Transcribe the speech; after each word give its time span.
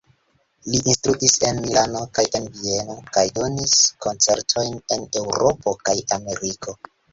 Li 0.69 0.77
instruis 0.93 1.35
en 1.49 1.59
Milano 1.65 2.01
kaj 2.19 2.25
en 2.39 2.47
Vieno 2.55 2.97
kaj 3.19 3.27
donis 3.37 3.77
koncertojn 4.07 4.83
en 4.99 5.07
Eŭropo 5.25 5.77
kaj 5.87 5.99
Ameriko. 6.21 6.79